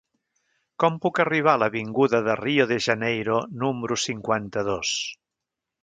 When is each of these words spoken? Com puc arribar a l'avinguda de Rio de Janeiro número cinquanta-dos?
Com 0.83 0.95
puc 1.03 1.21
arribar 1.23 1.53
a 1.57 1.61
l'avinguda 1.65 2.23
de 2.29 2.39
Rio 2.41 2.67
de 2.73 2.79
Janeiro 2.89 3.39
número 3.67 4.03
cinquanta-dos? 4.09 5.01